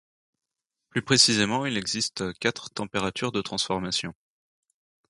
[0.89, 4.15] Plus précisément, il existe quatre températures de transformation.